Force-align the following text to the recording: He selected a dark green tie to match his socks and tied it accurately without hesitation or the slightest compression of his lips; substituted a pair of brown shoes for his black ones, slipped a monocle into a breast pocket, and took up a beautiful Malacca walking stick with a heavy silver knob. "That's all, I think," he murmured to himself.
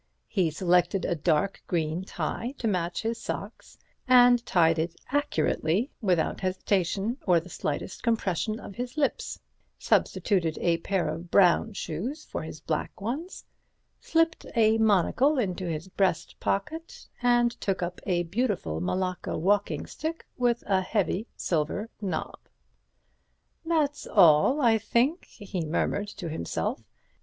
He 0.27 0.49
selected 0.49 1.05
a 1.05 1.13
dark 1.13 1.61
green 1.67 2.03
tie 2.05 2.55
to 2.57 2.67
match 2.67 3.03
his 3.03 3.21
socks 3.21 3.77
and 4.07 4.43
tied 4.47 4.79
it 4.79 4.95
accurately 5.11 5.91
without 6.01 6.39
hesitation 6.41 7.17
or 7.27 7.39
the 7.39 7.49
slightest 7.49 8.01
compression 8.01 8.59
of 8.59 8.73
his 8.73 8.97
lips; 8.97 9.39
substituted 9.77 10.57
a 10.59 10.77
pair 10.79 11.07
of 11.07 11.29
brown 11.29 11.73
shoes 11.73 12.25
for 12.25 12.41
his 12.41 12.59
black 12.59 12.99
ones, 12.99 13.45
slipped 13.99 14.43
a 14.55 14.79
monocle 14.79 15.37
into 15.37 15.67
a 15.69 15.79
breast 15.97 16.35
pocket, 16.39 17.05
and 17.21 17.51
took 17.61 17.83
up 17.83 18.01
a 18.07 18.23
beautiful 18.23 18.81
Malacca 18.81 19.37
walking 19.37 19.85
stick 19.85 20.25
with 20.35 20.63
a 20.65 20.81
heavy 20.81 21.27
silver 21.35 21.89
knob. 22.01 22.39
"That's 23.63 24.07
all, 24.07 24.61
I 24.61 24.79
think," 24.79 25.25
he 25.25 25.63
murmured 25.63 26.07
to 26.17 26.27
himself. 26.27 26.81